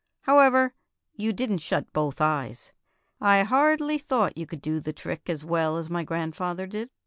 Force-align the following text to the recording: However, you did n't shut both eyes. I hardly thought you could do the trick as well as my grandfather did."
However, 0.21 0.73
you 1.15 1.31
did 1.31 1.51
n't 1.51 1.61
shut 1.61 1.93
both 1.93 2.21
eyes. 2.21 2.73
I 3.19 3.43
hardly 3.43 3.99
thought 3.99 4.35
you 4.35 4.47
could 4.47 4.63
do 4.63 4.79
the 4.79 4.93
trick 4.93 5.29
as 5.29 5.45
well 5.45 5.77
as 5.77 5.91
my 5.91 6.03
grandfather 6.03 6.65
did." 6.65 6.89